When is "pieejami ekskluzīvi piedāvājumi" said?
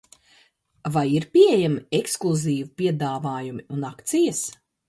1.37-3.67